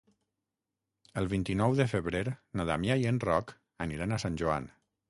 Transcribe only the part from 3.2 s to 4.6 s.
Roc aniran a Sant